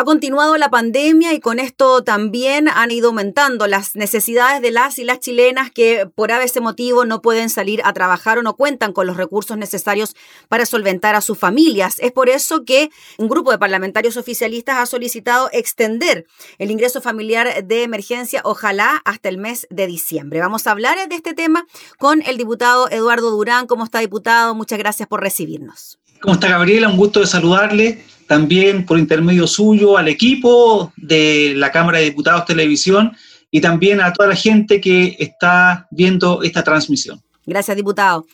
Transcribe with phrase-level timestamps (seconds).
[0.00, 4.96] Ha continuado la pandemia y con esto también han ido aumentando las necesidades de las
[5.00, 8.92] y las chilenas que por ese motivo no pueden salir a trabajar o no cuentan
[8.92, 10.14] con los recursos necesarios
[10.48, 11.96] para solventar a sus familias.
[11.98, 16.26] Es por eso que un grupo de parlamentarios oficialistas ha solicitado extender
[16.58, 20.38] el ingreso familiar de emergencia, ojalá hasta el mes de diciembre.
[20.38, 21.66] Vamos a hablar de este tema
[21.98, 23.66] con el diputado Eduardo Durán.
[23.66, 24.54] ¿Cómo está, diputado?
[24.54, 25.98] Muchas gracias por recibirnos.
[26.20, 26.88] ¿Cómo está, Gabriela?
[26.88, 32.44] Un gusto de saludarle también por intermedio suyo al equipo de la Cámara de Diputados
[32.44, 33.16] Televisión
[33.50, 37.20] y también a toda la gente que está viendo esta transmisión.
[37.46, 38.26] Gracias, diputado.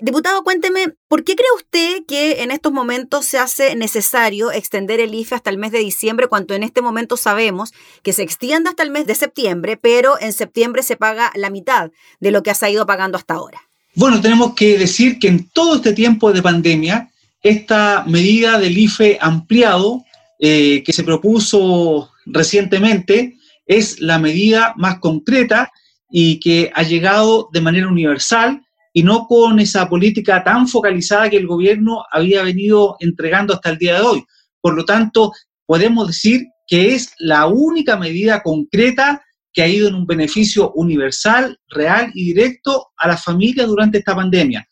[0.00, 5.14] Diputado, cuénteme, ¿por qué cree usted que en estos momentos se hace necesario extender el
[5.14, 8.82] IFE hasta el mes de diciembre, cuando en este momento sabemos que se extiende hasta
[8.82, 11.90] el mes de septiembre, pero en septiembre se paga la mitad
[12.20, 13.60] de lo que se ha ido pagando hasta ahora?
[13.94, 17.11] Bueno, tenemos que decir que en todo este tiempo de pandemia,
[17.42, 20.04] esta medida del IFE ampliado
[20.38, 25.72] eh, que se propuso recientemente es la medida más concreta
[26.10, 28.62] y que ha llegado de manera universal
[28.92, 33.78] y no con esa política tan focalizada que el gobierno había venido entregando hasta el
[33.78, 34.24] día de hoy.
[34.60, 35.32] Por lo tanto,
[35.64, 41.58] podemos decir que es la única medida concreta que ha ido en un beneficio universal,
[41.68, 44.66] real y directo a las familias durante esta pandemia.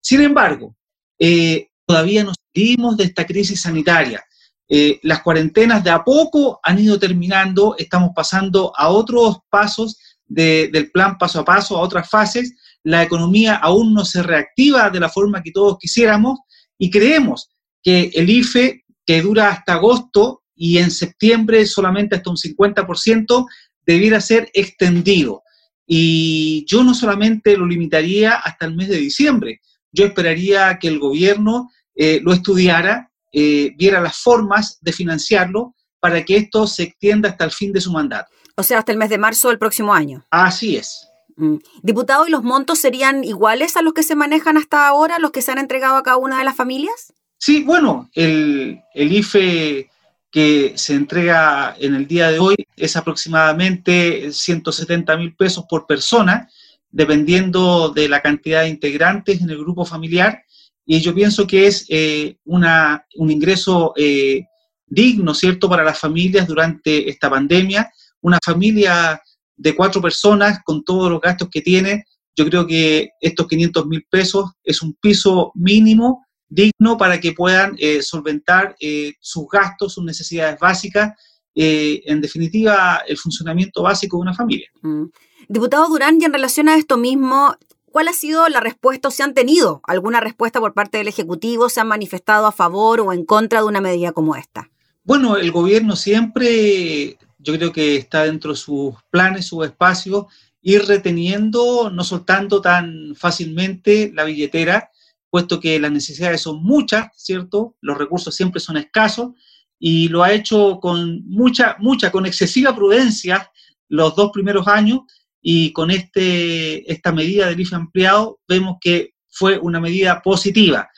[0.00, 0.76] Sin embargo,
[1.18, 4.22] eh, todavía no salimos de esta crisis sanitaria.
[4.68, 10.90] Eh, las cuarentenas de a poco han ido terminando, estamos pasando a otros pasos del
[10.90, 12.56] plan paso a paso, a otras fases.
[12.82, 16.40] La economía aún no se reactiva de la forma que todos quisiéramos
[16.78, 17.48] y creemos
[17.82, 23.46] que el IFE, que dura hasta agosto y en septiembre solamente hasta un 50%,
[23.86, 25.42] debiera ser extendido.
[25.86, 29.60] Y yo no solamente lo limitaría hasta el mes de diciembre,
[29.96, 36.24] yo esperaría que el gobierno eh, lo estudiara, eh, viera las formas de financiarlo para
[36.24, 38.30] que esto se extienda hasta el fin de su mandato.
[38.56, 40.24] O sea, hasta el mes de marzo del próximo año.
[40.30, 41.08] Así es.
[41.36, 41.56] Mm.
[41.82, 45.42] Diputado, ¿y los montos serían iguales a los que se manejan hasta ahora, los que
[45.42, 47.12] se han entregado a cada una de las familias?
[47.38, 49.90] Sí, bueno, el, el IFE
[50.30, 56.48] que se entrega en el día de hoy es aproximadamente 170 mil pesos por persona,
[56.90, 60.42] dependiendo de la cantidad de integrantes en el grupo familiar
[60.86, 64.44] y yo pienso que es eh, una, un ingreso eh,
[64.86, 67.90] digno, ¿cierto?, para las familias durante esta pandemia.
[68.20, 69.20] Una familia
[69.56, 72.04] de cuatro personas con todos los gastos que tiene,
[72.36, 77.74] yo creo que estos 500 mil pesos es un piso mínimo digno para que puedan
[77.78, 78.76] eh, solventar
[79.18, 81.12] sus gastos, sus necesidades básicas,
[81.56, 84.68] en definitiva, el funcionamiento básico de una familia.
[84.82, 85.04] Mm.
[85.48, 87.56] Diputado Durán, y en relación a esto mismo,
[87.96, 91.70] ¿Cuál ha sido la respuesta o se han tenido alguna respuesta por parte del Ejecutivo?
[91.70, 94.68] ¿Se han manifestado a favor o en contra de una medida como esta?
[95.02, 100.26] Bueno, el gobierno siempre, yo creo que está dentro de sus planes, sus espacios,
[100.60, 104.90] ir reteniendo, no soltando tan fácilmente la billetera,
[105.30, 107.76] puesto que las necesidades son muchas, ¿cierto?
[107.80, 109.30] Los recursos siempre son escasos
[109.78, 113.50] y lo ha hecho con mucha, mucha, con excesiva prudencia
[113.88, 115.00] los dos primeros años
[115.42, 120.88] y con este, esta medida del IFE ampliado vemos que fue una medida positiva,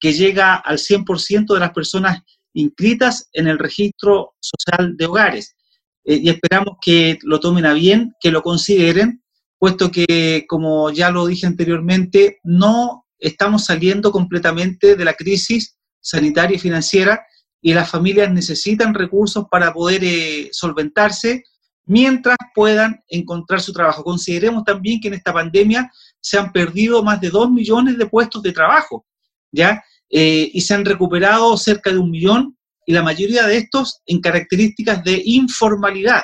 [0.00, 2.20] que llega al 100% de las personas
[2.52, 5.56] inscritas en el registro social de hogares.
[6.04, 9.22] Eh, y esperamos que lo tomen a bien, que lo consideren,
[9.58, 16.56] puesto que, como ya lo dije anteriormente, no estamos saliendo completamente de la crisis sanitaria
[16.56, 17.24] y financiera
[17.66, 21.44] y las familias necesitan recursos para poder eh, solventarse
[21.86, 24.04] mientras puedan encontrar su trabajo.
[24.04, 28.42] Consideremos también que en esta pandemia se han perdido más de dos millones de puestos
[28.42, 29.06] de trabajo,
[29.50, 29.82] ¿ya?
[30.10, 32.54] Eh, y se han recuperado cerca de un millón,
[32.84, 36.20] y la mayoría de estos en características de informalidad.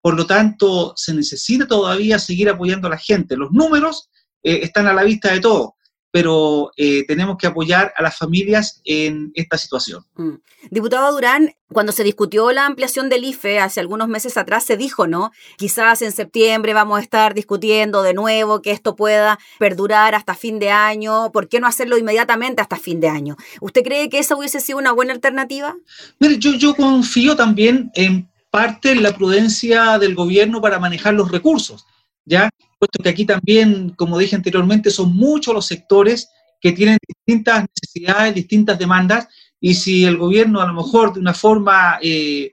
[0.00, 3.36] Por lo tanto, se necesita todavía seguir apoyando a la gente.
[3.36, 4.10] Los números
[4.42, 5.70] eh, están a la vista de todos
[6.14, 10.04] pero eh, tenemos que apoyar a las familias en esta situación.
[10.14, 10.34] Mm.
[10.70, 15.08] Diputado Durán, cuando se discutió la ampliación del IFE hace algunos meses atrás, se dijo,
[15.08, 15.32] ¿no?
[15.58, 20.60] Quizás en septiembre vamos a estar discutiendo de nuevo que esto pueda perdurar hasta fin
[20.60, 21.32] de año.
[21.32, 23.36] ¿Por qué no hacerlo inmediatamente hasta fin de año?
[23.60, 25.74] ¿Usted cree que esa hubiese sido una buena alternativa?
[26.20, 31.32] Mire, yo, yo confío también en parte en la prudencia del gobierno para manejar los
[31.32, 31.84] recursos,
[32.24, 32.50] ¿ya?
[32.84, 36.28] Puesto que aquí también, como dije anteriormente, son muchos los sectores
[36.60, 39.26] que tienen distintas necesidades, distintas demandas,
[39.58, 42.52] y si el gobierno a lo mejor de una forma eh,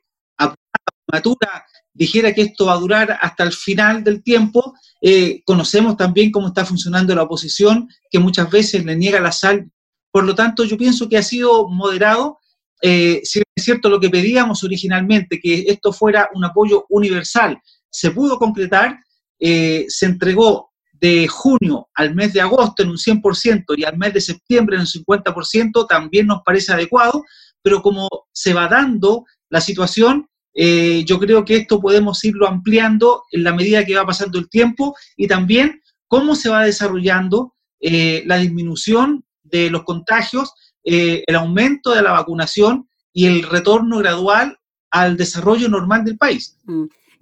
[1.93, 6.47] dijera que esto va a durar hasta el final del tiempo, eh, conocemos también cómo
[6.47, 9.69] está funcionando la oposición, que muchas veces le niega la sal.
[10.11, 12.39] Por lo tanto, yo pienso que ha sido moderado,
[12.81, 18.11] eh, si es cierto lo que pedíamos originalmente, que esto fuera un apoyo universal, se
[18.11, 18.97] pudo concretar,
[19.41, 24.13] eh, se entregó de junio al mes de agosto en un 100% y al mes
[24.13, 27.25] de septiembre en un 50%, también nos parece adecuado,
[27.61, 33.23] pero como se va dando la situación, eh, yo creo que esto podemos irlo ampliando
[33.31, 38.23] en la medida que va pasando el tiempo y también cómo se va desarrollando eh,
[38.27, 40.53] la disminución de los contagios,
[40.83, 44.57] eh, el aumento de la vacunación y el retorno gradual
[44.91, 46.57] al desarrollo normal del país.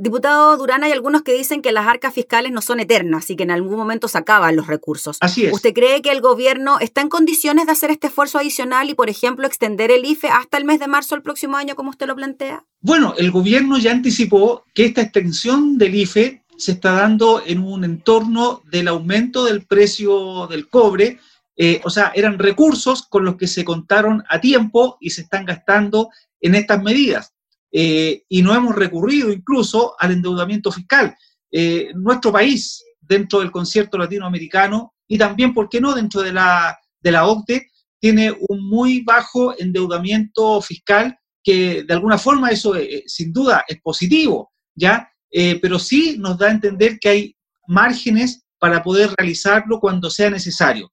[0.01, 3.43] Diputado Durán, hay algunos que dicen que las arcas fiscales no son eternas y que
[3.43, 5.17] en algún momento se acaban los recursos.
[5.19, 5.51] Así es.
[5.51, 9.09] ¿Usted cree que el gobierno está en condiciones de hacer este esfuerzo adicional y, por
[9.09, 12.15] ejemplo, extender el IFE hasta el mes de marzo del próximo año, como usted lo
[12.15, 12.63] plantea?
[12.79, 17.83] Bueno, el gobierno ya anticipó que esta extensión del IFE se está dando en un
[17.83, 21.19] entorno del aumento del precio del cobre.
[21.57, 25.43] Eh, o sea, eran recursos con los que se contaron a tiempo y se están
[25.43, 26.09] gastando
[26.39, 27.33] en estas medidas.
[27.71, 31.15] Eh, y no hemos recurrido incluso al endeudamiento fiscal.
[31.51, 36.77] Eh, nuestro país, dentro del concierto latinoamericano y también, ¿por qué no?, dentro de la,
[36.99, 37.67] de la OCDE,
[37.99, 43.81] tiene un muy bajo endeudamiento fiscal que de alguna forma eso eh, sin duda es
[43.81, 45.11] positivo, ¿ya?
[45.61, 47.35] pero sí nos da a entender que hay
[47.67, 50.91] márgenes para poder realizarlo cuando sea necesario.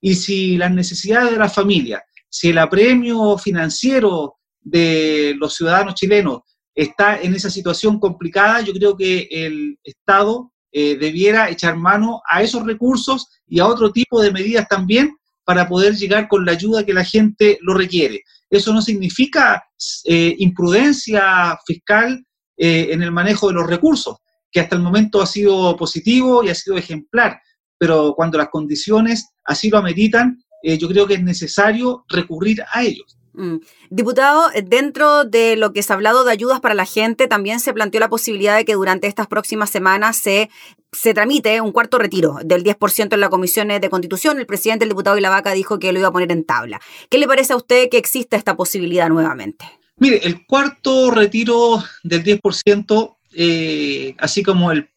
[0.00, 6.40] Y si las necesidades de la familia, si el apremio financiero de los ciudadanos chilenos
[6.78, 12.40] está en esa situación complicada, yo creo que el Estado eh, debiera echar mano a
[12.40, 16.86] esos recursos y a otro tipo de medidas también para poder llegar con la ayuda
[16.86, 18.22] que la gente lo requiere.
[18.48, 19.64] Eso no significa
[20.04, 22.24] eh, imprudencia fiscal
[22.56, 24.18] eh, en el manejo de los recursos,
[24.52, 27.40] que hasta el momento ha sido positivo y ha sido ejemplar,
[27.76, 33.17] pero cuando las condiciones así lo ameritan, yo creo que es necesario recurrir a ellos.
[33.32, 33.56] Mm.
[33.90, 37.60] Diputado, eh, dentro de lo que se ha hablado de ayudas para la gente, también
[37.60, 40.50] se planteó la posibilidad de que durante estas próximas semanas se,
[40.92, 44.38] se tramite un cuarto retiro del 10% en la Comisión de Constitución.
[44.38, 46.80] El presidente, el diputado y la vaca dijo que lo iba a poner en tabla.
[47.10, 49.64] ¿Qué le parece a usted que exista esta posibilidad nuevamente?
[49.98, 54.88] Mire, el cuarto retiro del 10%, eh, así como el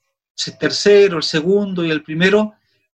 [0.60, 2.54] tercero, el segundo y el primero,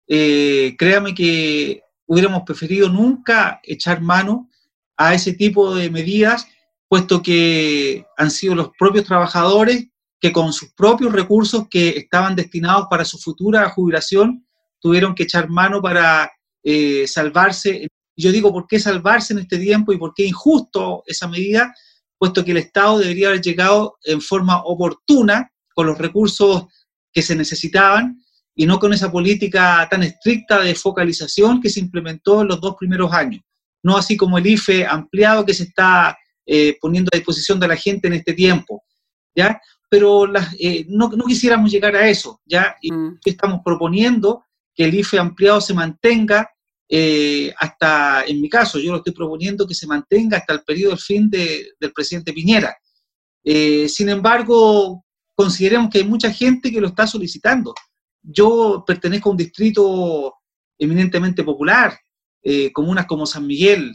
[0.07, 4.49] eh, créame que hubiéramos preferido nunca echar mano
[4.97, 6.47] a ese tipo de medidas,
[6.87, 9.87] puesto que han sido los propios trabajadores
[10.19, 14.45] que con sus propios recursos que estaban destinados para su futura jubilación
[14.79, 16.31] tuvieron que echar mano para
[16.63, 17.87] eh, salvarse.
[18.15, 21.73] Yo digo, ¿por qué salvarse en este tiempo y por qué injusto esa medida?
[22.17, 26.65] Puesto que el Estado debería haber llegado en forma oportuna con los recursos
[27.11, 28.23] que se necesitaban
[28.55, 32.75] y no con esa política tan estricta de focalización que se implementó en los dos
[32.79, 33.41] primeros años
[33.85, 37.75] no así como el IFE ampliado que se está eh, poniendo a disposición de la
[37.75, 38.83] gente en este tiempo,
[39.35, 39.61] ¿ya?
[39.87, 40.25] Pero
[40.59, 42.75] eh, no, quisiéramos llegar a eso, ¿ya?
[42.81, 43.19] Y mm.
[43.23, 44.43] estamos proponiendo
[44.73, 46.49] que el IFE ampliado se mantenga
[46.89, 50.91] eh, hasta, en mi caso, yo lo estoy proponiendo que se mantenga hasta el periodo
[50.91, 52.75] del fin del presidente Piñera.
[53.43, 55.05] sin embargo,
[55.35, 57.75] consideremos que hay mucha gente que lo está solicitando.
[58.23, 60.33] Yo pertenezco a un distrito
[60.79, 61.95] eminentemente popular,
[62.47, 63.91] eh, comunas como San Miguel,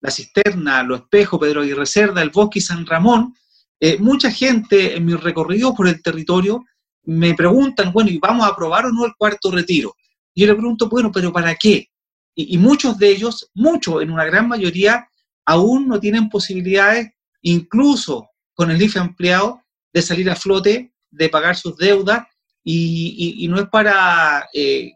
[0.00, 3.34] La Cisterna, Lo Espejo, Pedro Aguirre Cerda, El Bosque y San Ramón,
[3.78, 6.64] eh, mucha gente en mi recorrido por el territorio
[7.04, 9.94] me preguntan, bueno, ¿y vamos a aprobar o no el cuarto retiro?
[10.32, 11.88] Y yo le pregunto, bueno, pero ¿para qué?
[12.34, 15.06] Y, muchos de ellos, muchos, en una gran mayoría,
[15.44, 17.10] aún no tienen posibilidades,
[17.42, 19.60] incluso con el IFE ampliado,
[19.92, 22.24] de salir a flote, de pagar sus deudas,
[22.64, 24.92] y, no es para eh,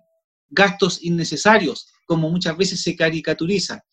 [0.48, 3.84] gastos innecesarios, como muchas veces se caricaturiza.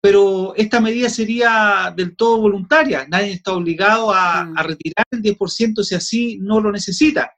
[0.00, 4.56] Pero esta medida sería del todo voluntaria, nadie está obligado a, mm.
[4.58, 7.32] retirar el 10% si así no lo necesita.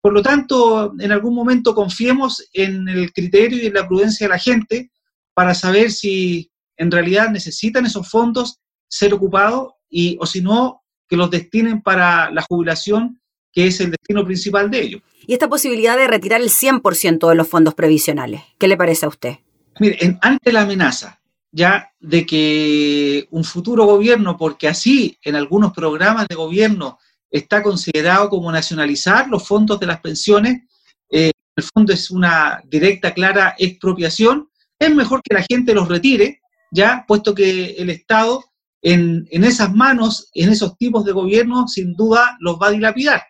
[0.00, 4.32] Por lo tanto, en algún momento confiemos en el criterio y en la prudencia de
[4.32, 4.90] la gente
[5.34, 11.16] para saber si en realidad necesitan esos fondos ser ocupados y, o si no, que
[11.16, 13.20] los destinen para la jubilación,
[13.52, 15.02] que es el destino principal de ellos.
[15.26, 19.08] Y esta posibilidad de retirar el 100% de los fondos previsionales, ¿qué le parece a
[19.08, 19.38] usted?
[19.80, 21.20] Mire, ante la amenaza
[21.54, 26.98] ya de que un futuro gobierno, porque así en algunos programas de gobierno
[27.30, 30.62] está considerado como nacionalizar los fondos de las pensiones,
[31.08, 34.50] eh, en el fondo es una directa, clara expropiación,
[34.80, 36.40] es mejor que la gente los retire,
[36.72, 38.44] ya, puesto que el Estado
[38.82, 43.22] en, en esas manos, en esos tipos de gobierno, sin duda los va a dilapidar.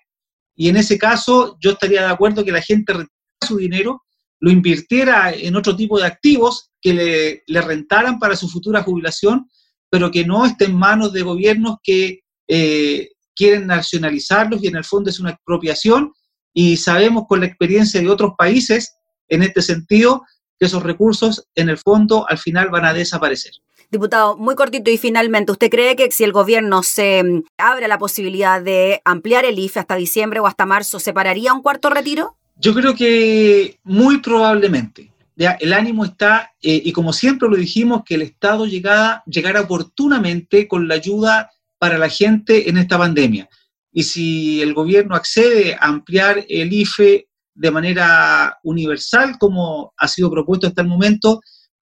[0.56, 3.12] Y en ese caso, yo estaría de acuerdo que la gente retire
[3.46, 4.03] su dinero
[4.44, 9.48] lo invirtiera en otro tipo de activos que le, rentaran para su futura jubilación,
[9.88, 14.84] pero que no esté en manos de gobiernos que eh, quieren nacionalizarlos y en el
[14.84, 16.12] fondo es una expropiación
[16.52, 18.94] y sabemos con la experiencia de otros países
[19.28, 20.24] en este sentido
[20.58, 23.52] que esos recursos en el fondo al final van a desaparecer.
[23.90, 27.96] Diputado, muy cortito y finalmente, ¿usted cree que si el gobierno se mm, abre la
[27.96, 32.36] posibilidad de ampliar el IFE hasta diciembre o hasta marzo, ¿se pararía un cuarto retiro?
[32.56, 35.12] Yo creo que muy probablemente.
[35.36, 39.62] Ya, el ánimo está, eh, y como siempre lo dijimos, que el Estado llegara, llegara
[39.62, 43.48] oportunamente con la ayuda para la gente en esta pandemia.
[43.92, 50.30] Y si el gobierno accede a ampliar el IFE de manera universal, como ha sido
[50.30, 51.40] propuesto hasta el momento,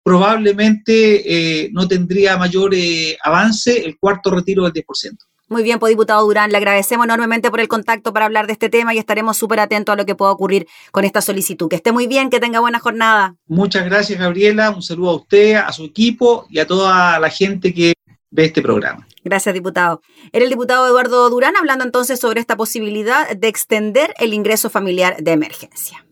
[0.02, 5.16] probablemente eh, no tendría mayor eh, avance el cuarto retiro del 10%.
[5.52, 8.71] Muy bien, pues diputado Durán, le agradecemos enormemente por el contacto para hablar de este
[8.71, 11.68] tema y estaremos súper atentos a lo que pueda ocurrir con esta solicitud.
[11.68, 13.37] Que esté muy bien, que tenga buena jornada.
[13.47, 14.71] Muchas gracias, Gabriela.
[14.71, 17.92] Un saludo a usted, a su equipo y a toda la gente que
[18.30, 19.06] ve este programa.
[19.25, 20.00] Gracias, diputado.
[20.32, 25.18] Era el diputado Eduardo Durán hablando entonces sobre esta posibilidad de extender el ingreso familiar
[25.23, 26.02] de emergencia.